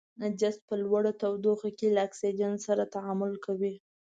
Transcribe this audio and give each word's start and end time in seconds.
جست 0.39 0.61
په 0.69 0.75
لوړه 0.83 1.11
تودوخه 1.21 1.69
کې 1.77 1.87
له 1.95 1.99
اکسیجن 2.07 2.53
سره 2.67 2.83
تعامل 2.95 3.31
کوي. 3.45 3.75